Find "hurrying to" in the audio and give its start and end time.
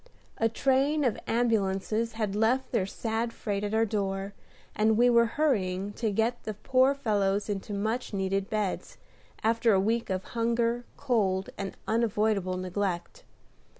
5.37-6.09